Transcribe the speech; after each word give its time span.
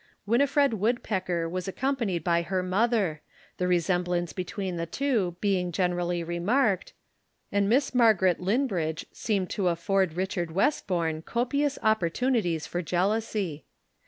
Winifred 0.25 0.73
Woodpecker 0.73 1.47
was 1.47 1.67
accompanied 1.67 2.23
by 2.23 2.41
her 2.41 2.63
mother, 2.63 3.21
the 3.57 3.67
resemblance 3.67 4.33
between 4.33 4.75
the 4.75 4.87
two 4.87 5.35
being 5.41 5.71
generally 5.71 6.23
remarked, 6.23 6.93
and 7.51 7.69
Miss 7.69 7.93
Margaret 7.93 8.39
Linbridge 8.39 9.05
seemed 9.11 9.51
to 9.51 9.67
afford 9.67 10.13
Richard 10.13 10.49
Westbourne 10.55 11.21
copious 11.21 11.77
opportunities 11.83 12.65
for 12.65 12.81
jealousy. 12.81 13.63